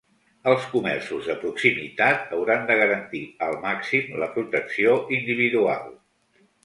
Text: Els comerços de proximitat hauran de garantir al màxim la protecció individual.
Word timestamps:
Els 0.51 0.63
comerços 0.69 1.27
de 1.31 1.35
proximitat 1.43 2.33
hauran 2.37 2.65
de 2.71 2.77
garantir 2.79 3.21
al 3.49 3.55
màxim 3.67 4.09
la 4.25 4.31
protecció 4.39 4.97
individual. 5.19 5.87